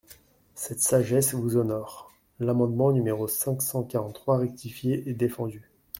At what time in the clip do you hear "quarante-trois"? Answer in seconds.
3.83-4.39